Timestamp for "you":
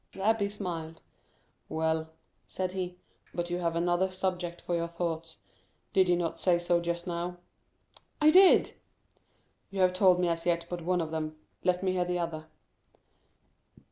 3.51-3.59, 6.09-6.15, 9.69-9.81